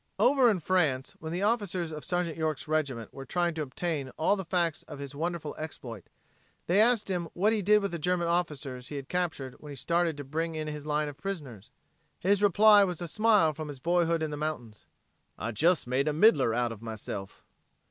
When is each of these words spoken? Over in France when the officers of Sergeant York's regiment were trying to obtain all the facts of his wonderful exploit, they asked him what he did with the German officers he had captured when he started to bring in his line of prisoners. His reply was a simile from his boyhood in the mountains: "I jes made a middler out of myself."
Over 0.17 0.49
in 0.49 0.59
France 0.59 1.11
when 1.19 1.31
the 1.31 1.43
officers 1.43 1.91
of 1.91 2.03
Sergeant 2.03 2.35
York's 2.35 2.67
regiment 2.67 3.13
were 3.13 3.23
trying 3.23 3.53
to 3.53 3.61
obtain 3.61 4.09
all 4.17 4.35
the 4.35 4.43
facts 4.43 4.81
of 4.87 4.97
his 4.97 5.13
wonderful 5.13 5.53
exploit, 5.59 6.05
they 6.65 6.81
asked 6.81 7.07
him 7.07 7.29
what 7.35 7.53
he 7.53 7.61
did 7.61 7.83
with 7.83 7.91
the 7.91 7.99
German 7.99 8.27
officers 8.27 8.87
he 8.87 8.95
had 8.95 9.07
captured 9.07 9.53
when 9.59 9.69
he 9.69 9.75
started 9.75 10.17
to 10.17 10.23
bring 10.23 10.55
in 10.55 10.67
his 10.67 10.87
line 10.87 11.07
of 11.07 11.17
prisoners. 11.17 11.69
His 12.17 12.41
reply 12.41 12.83
was 12.83 12.99
a 12.99 13.07
simile 13.07 13.53
from 13.53 13.67
his 13.67 13.77
boyhood 13.79 14.23
in 14.23 14.31
the 14.31 14.37
mountains: 14.37 14.87
"I 15.37 15.53
jes 15.55 15.85
made 15.85 16.07
a 16.07 16.13
middler 16.13 16.51
out 16.57 16.71
of 16.71 16.81
myself." 16.81 17.45